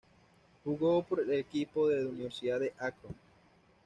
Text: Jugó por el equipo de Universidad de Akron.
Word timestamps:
Jugó 0.63 1.03
por 1.03 1.19
el 1.19 1.31
equipo 1.33 1.87
de 1.87 2.03
Universidad 2.07 2.59
de 2.59 2.73
Akron. 2.79 3.13